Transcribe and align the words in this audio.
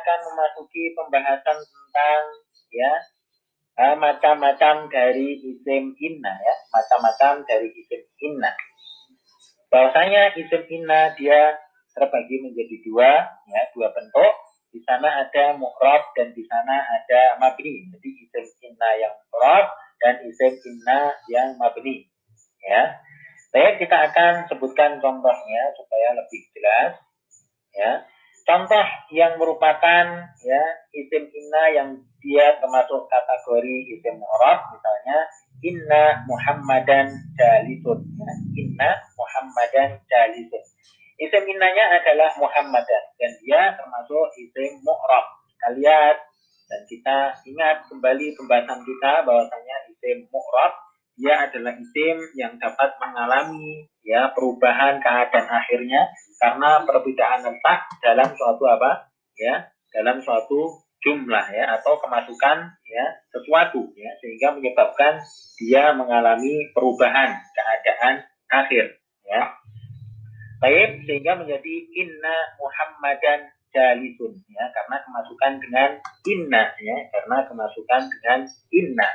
akan 0.00 0.18
memasuki 0.32 0.96
pembahasan 0.96 1.58
tentang 1.60 2.22
ya 2.72 2.92
eh, 3.80 3.96
macam-macam 3.96 4.92
dari 4.92 5.40
isim 5.40 5.96
inna 5.96 6.32
ya, 6.36 6.54
macam-macam 6.72 7.44
dari 7.48 7.68
isim 7.72 8.02
inna. 8.20 8.52
Bahwasanya 9.70 10.34
isim 10.36 10.62
inna 10.68 11.14
dia 11.14 11.56
terbagi 11.96 12.42
menjadi 12.44 12.76
dua, 12.84 13.10
ya, 13.48 13.62
dua 13.72 13.88
bentuk. 13.94 14.34
Di 14.70 14.78
sana 14.86 15.26
ada 15.26 15.58
mu'rab 15.58 16.14
dan 16.14 16.30
di 16.30 16.46
sana 16.46 16.78
ada 16.78 17.42
mabni. 17.42 17.90
Jadi 17.90 18.10
isim 18.26 18.46
inna 18.70 18.90
yang 19.00 19.14
mu'rab 19.30 19.66
dan 19.98 20.14
isim 20.26 20.54
inna 20.54 21.14
yang 21.30 21.58
mabni. 21.58 22.06
Ya. 22.60 23.00
Baik, 23.50 23.82
kita 23.82 23.96
akan 24.10 24.46
sebutkan 24.46 25.02
contohnya 25.02 25.62
supaya 25.74 26.08
lebih 26.14 26.42
jelas. 26.54 26.92
Ya. 27.74 27.92
Contoh 28.46 28.86
yang 29.14 29.36
merupakan 29.36 30.06
ya 30.42 30.62
isim 30.90 31.24
inna 31.30 31.64
yang 31.76 31.88
dia 32.20 32.56
termasuk 32.60 33.08
kategori 33.08 33.76
isim 33.96 34.20
mu'rab 34.20 34.58
misalnya 34.74 35.18
inna 35.60 36.04
Muhammadan 36.28 37.08
jalisun 37.36 38.00
ya. 38.00 38.32
inna 38.60 38.90
Muhammadan 39.16 40.00
jalisun 40.08 40.64
isim 41.20 41.44
innanya 41.44 42.00
adalah 42.00 42.32
Muhammadan 42.40 43.04
dan 43.20 43.32
dia 43.44 43.76
termasuk 43.76 44.32
isim 44.40 44.80
mu'rab 44.80 45.26
kalian 45.60 46.16
dan 46.70 46.80
kita 46.88 47.18
ingat 47.44 47.76
kembali 47.92 48.32
pembahasan 48.40 48.80
kita 48.88 49.12
bahwasanya 49.28 49.76
isim 49.92 50.24
mu'rab 50.32 50.89
dia 51.20 51.36
adalah 51.44 51.76
isim 51.76 52.16
yang 52.32 52.56
dapat 52.56 52.96
mengalami 52.96 53.84
ya 54.00 54.32
perubahan 54.32 54.96
keadaan 55.04 55.52
akhirnya 55.52 56.08
karena 56.40 56.80
perbedaan 56.88 57.44
letak 57.44 57.80
dalam 58.00 58.32
suatu 58.32 58.64
apa? 58.64 59.12
Ya 59.36 59.68
dalam 59.92 60.24
suatu 60.24 60.80
jumlah 61.04 61.46
ya 61.52 61.76
atau 61.76 62.00
kemasukan 62.00 62.72
ya 62.88 63.04
sesuatu 63.28 63.92
ya 63.96 64.10
sehingga 64.24 64.56
menyebabkan 64.56 65.20
dia 65.60 65.92
mengalami 65.92 66.72
perubahan 66.72 67.36
keadaan 67.52 68.24
akhir 68.48 68.96
ya. 69.28 69.60
Baik 70.60 71.04
sehingga 71.04 71.36
menjadi 71.36 71.74
inna 72.00 72.36
Muhammadan 72.56 73.52
jalisun 73.76 74.40
ya 74.50 74.64
karena 74.72 74.96
kemasukan 75.04 75.52
dengan 75.62 75.90
inna 76.26 76.64
ya 76.80 76.96
karena 77.12 77.36
kemasukan 77.44 78.02
dengan 78.08 78.40
inna 78.72 79.08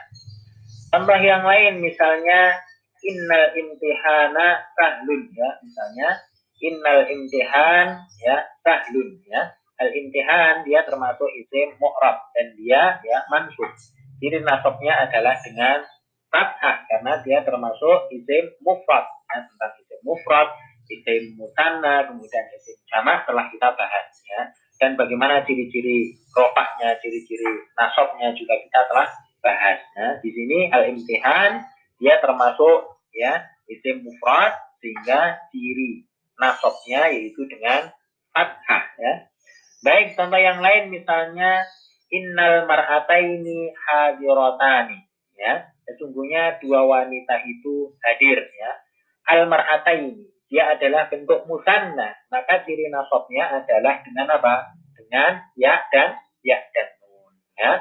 Contoh 0.95 1.19
yang 1.19 1.43
lain 1.43 1.83
misalnya 1.83 2.55
innal 3.03 3.51
imtihana 3.51 4.63
sahlun 4.79 5.27
ya 5.35 5.59
misalnya. 5.59 6.23
Innal 6.63 7.03
imtihan 7.11 7.99
ya 8.23 8.39
sahlun 8.63 9.19
ya. 9.27 9.59
Al 9.75 9.91
imtihan 9.91 10.63
dia 10.63 10.87
termasuk 10.87 11.27
isim 11.35 11.75
mu'rab 11.83 12.31
dan 12.31 12.55
dia 12.55 12.95
ya 13.03 13.27
mansub. 13.27 13.67
Jadi 14.23 14.39
nasabnya 14.39 15.03
adalah 15.03 15.35
dengan 15.43 15.83
fathah 16.31 16.87
karena 16.87 17.19
dia 17.27 17.43
termasuk 17.43 18.07
isim 18.15 18.55
mufrad 18.63 19.03
ya, 19.03 19.43
tentang 19.51 19.75
isim 19.75 19.99
mufrad 19.99 20.47
isim 20.87 21.35
musanna 21.35 22.07
kemudian 22.07 22.47
isim 22.55 22.79
jamak 22.87 23.27
telah 23.27 23.51
kita 23.51 23.67
bahas 23.75 24.07
ya. 24.23 24.47
Dan 24.79 24.95
bagaimana 24.95 25.43
ciri-ciri 25.43 26.15
rofaknya 26.31 26.95
ciri-ciri 27.03 27.51
nasabnya 27.75 28.31
juga 28.31 28.55
kita 28.63 28.79
telah 28.87 29.11
bahas. 29.45 29.77
Ya. 29.93 30.07
Di 30.25 30.29
sini 30.33 30.73
al-imtihan 30.73 31.61
dia 32.01 32.17
termasuk 32.17 32.97
ya 33.13 33.45
isim 33.69 34.01
mufrad 34.01 34.57
sehingga 34.81 35.37
ciri 35.53 36.09
nasabnya 36.41 37.13
yaitu 37.13 37.45
dengan 37.45 37.93
fathah 38.33 38.85
ya. 38.97 39.13
Baik, 39.85 40.17
contoh 40.17 40.41
yang 40.41 40.65
lain 40.65 40.89
misalnya 40.89 41.61
innal 42.09 42.65
mar'ataini 42.65 43.69
hadiratani 43.77 45.05
ya. 45.37 45.69
Sesungguhnya 45.85 46.57
dua 46.57 46.81
wanita 46.89 47.45
itu 47.45 47.93
hadir 48.01 48.41
ya. 48.41 48.71
Al 49.29 49.45
mar'ataini 49.45 50.35
dia 50.49 50.77
adalah 50.77 51.09
bentuk 51.09 51.49
musanna, 51.49 52.13
maka 52.29 52.61
ciri 52.65 52.89
nasabnya 52.93 53.61
adalah 53.61 54.01
dengan 54.05 54.27
apa? 54.29 54.77
Dengan 54.93 55.41
ya 55.57 55.81
dan 55.89 56.17
ya 56.45 56.57
dan 56.73 56.87
nun 57.01 57.33
ya. 57.57 57.71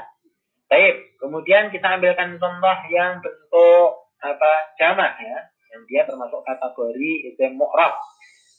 Baik, 0.75 1.23
kemudian 1.23 1.71
kita 1.71 1.87
ambilkan 1.87 2.35
contoh 2.35 2.79
yang 2.91 3.23
bentuk 3.23 4.11
apa 4.19 4.75
jamak 4.75 5.15
ya, 5.23 5.39
yang 5.71 5.87
dia 5.87 6.03
termasuk 6.03 6.43
kategori 6.43 7.31
isim 7.31 7.55
mu'rab. 7.55 7.95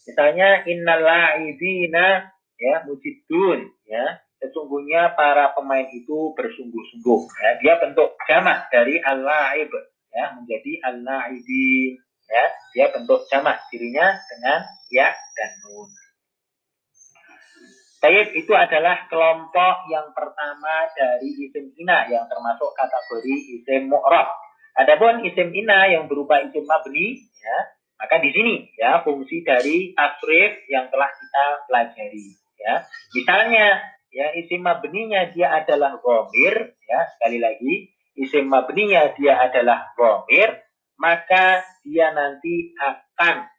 Misalnya 0.08 0.64
innal 0.64 1.04
la'ibina 1.04 2.32
ya 2.56 2.88
mujidun 2.88 3.68
ya. 3.84 4.24
Sesungguhnya 4.40 5.12
para 5.20 5.52
pemain 5.60 5.92
itu 5.92 6.32
bersungguh-sungguh 6.40 7.22
ya. 7.36 7.52
Dia 7.60 7.84
bentuk 7.84 8.16
jamak 8.32 8.72
dari 8.72 8.96
al-la'ib 9.04 9.76
ya 10.16 10.40
menjadi 10.40 10.88
al-la'ibin 10.88 12.00
ya. 12.32 12.46
Dia 12.80 12.96
bentuk 12.96 13.28
jamak 13.28 13.60
dirinya 13.68 14.16
dengan 14.32 14.64
ya 14.88 15.12
dan 15.12 15.52
nun. 15.68 15.92
Taib 18.06 18.38
itu 18.38 18.54
adalah 18.54 19.10
kelompok 19.10 19.90
yang 19.90 20.14
pertama 20.14 20.86
dari 20.94 21.26
isim 21.42 21.74
ina 21.74 22.06
yang 22.06 22.30
termasuk 22.30 22.70
kategori 22.78 23.34
isim 23.58 23.90
mu'rab. 23.90 24.30
Adapun 24.78 25.26
isim 25.26 25.50
ina 25.50 25.90
yang 25.90 26.06
berupa 26.06 26.38
isim 26.46 26.70
mabni, 26.70 27.18
ya, 27.18 27.58
maka 27.98 28.22
di 28.22 28.30
sini 28.30 28.70
ya 28.78 29.02
fungsi 29.02 29.42
dari 29.42 29.98
tasrif 29.98 30.70
yang 30.70 30.86
telah 30.94 31.10
kita 31.18 31.46
pelajari. 31.66 32.28
Ya, 32.62 32.86
misalnya 33.18 33.82
ya 34.14 34.38
isim 34.38 34.62
mabninya 34.62 35.34
dia 35.34 35.66
adalah 35.66 35.98
gomir, 35.98 36.78
ya 36.86 37.00
sekali 37.18 37.42
lagi 37.42 37.90
isim 38.22 38.46
mabninya 38.46 39.18
dia 39.18 39.50
adalah 39.50 39.98
gomir, 39.98 40.62
maka 41.02 41.66
dia 41.82 42.14
nanti 42.14 42.70
akan 42.78 43.50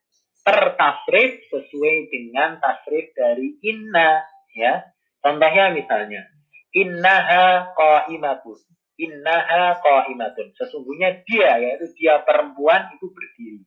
tertasrif 0.47 1.51
sesuai 1.51 2.15
dengan 2.15 2.63
tasrif 2.63 3.11
dari 3.11 3.59
inna 3.67 4.36
ya. 4.57 4.89
Contohnya 5.21 5.71
misalnya 5.77 6.25
innaha 6.73 7.73
qaimatun. 7.77 8.59
Innaha 8.97 9.77
qaimatun. 9.85 10.57
Sesungguhnya 10.57 11.25
dia 11.29 11.61
yaitu 11.61 11.93
dia 11.97 12.25
perempuan 12.25 12.89
itu 12.97 13.13
berdiri. 13.13 13.61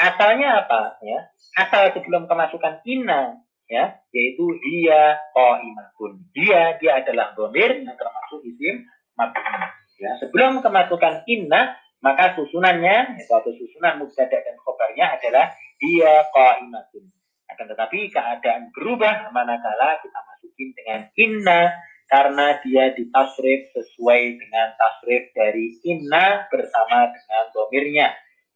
Asalnya 0.00 0.64
apa 0.64 0.96
ya? 1.04 1.28
Asal 1.60 1.92
sebelum 1.92 2.24
kemasukan 2.24 2.80
inna 2.88 3.36
ya, 3.68 4.00
yaitu 4.16 4.44
dia 4.64 5.20
qaimatun. 5.36 6.24
Dia 6.32 6.80
dia 6.80 7.04
adalah 7.04 7.36
dhamir 7.36 7.84
yang 7.84 7.96
termasuk 7.96 8.40
isim 8.48 8.88
mabni. 9.14 9.68
Ya, 10.00 10.16
sebelum 10.16 10.64
kemasukan 10.64 11.28
inna 11.28 11.76
maka 12.00 12.32
susunannya 12.32 13.20
atau 13.28 13.52
susunan 13.52 14.00
mubtada 14.00 14.40
dan 14.40 14.56
khobarnya 14.64 15.20
adalah 15.20 15.52
dia 15.76 16.24
qaimatun. 16.32 17.04
Akan 17.52 17.66
tetapi 17.68 18.08
keadaan 18.08 18.72
berubah 18.72 19.28
manakala 19.36 20.00
kita 20.00 20.20
masukin 20.40 20.72
dengan 20.72 21.00
inna 21.20 21.60
karena 22.08 22.56
dia 22.64 22.96
ditasrif 22.96 23.70
sesuai 23.76 24.40
dengan 24.40 24.72
tasrif 24.80 25.28
dari 25.36 25.76
inna 25.84 26.48
bersama 26.48 27.12
dengan 27.12 27.44
domirnya 27.52 28.08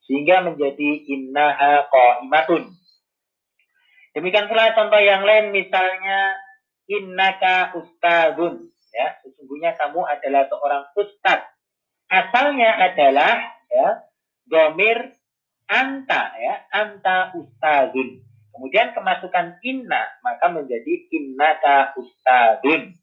sehingga 0.09 0.41
menjadi 0.49 0.89
innaha 1.05 1.85
qaimatun. 1.93 2.73
Demikian 4.17 4.49
pula 4.49 4.73
contoh 4.73 4.97
yang 4.97 5.21
lain 5.21 5.53
misalnya 5.53 6.33
innaka 6.89 7.77
ustadun 7.77 8.73
ya 8.93 9.07
sesungguhnya 9.21 9.75
kamu 9.75 10.01
adalah 10.07 10.47
seorang 10.47 10.83
ustad 10.95 11.39
asalnya 12.07 12.71
adalah 12.79 13.35
ya 13.67 13.87
domir 14.47 15.17
anta 15.67 16.31
ya 16.37 16.55
anta 16.71 17.35
ustadun 17.35 18.23
Kemudian 18.55 18.95
kemasukan 18.95 19.59
inna, 19.67 20.03
maka 20.23 20.47
menjadi 20.47 20.93
innaka 21.11 21.91
ustadun. 21.99 22.95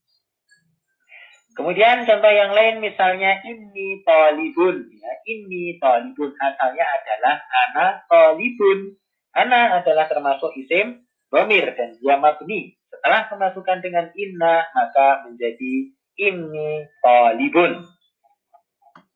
Kemudian 1.53 2.09
contoh 2.09 2.33
yang 2.33 2.57
lain 2.57 2.81
misalnya 2.81 3.45
ini 3.45 4.01
tolibun. 4.01 4.89
Ya, 4.89 5.13
ini 5.29 5.77
tolibun 5.77 6.33
asalnya 6.41 6.89
adalah 6.89 7.37
anak 7.69 7.93
tolibun. 8.09 8.97
Anak 9.37 9.85
adalah 9.85 10.09
termasuk 10.09 10.57
isim 10.57 11.05
bomir 11.29 11.77
dan 11.77 12.01
dia 12.01 12.17
mabni. 12.17 12.73
Setelah 12.89 13.29
kemasukan 13.29 13.85
dengan 13.85 14.09
inna, 14.17 14.65
maka 14.73 15.29
menjadi 15.29 15.93
ini 16.17 16.89
tolibun. 17.05 17.85